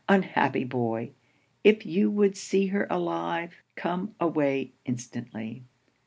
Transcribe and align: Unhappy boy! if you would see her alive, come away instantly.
Unhappy 0.09 0.63
boy! 0.63 1.11
if 1.63 1.85
you 1.85 2.09
would 2.09 2.35
see 2.35 2.65
her 2.65 2.87
alive, 2.89 3.53
come 3.75 4.15
away 4.19 4.71
instantly. 4.83 5.61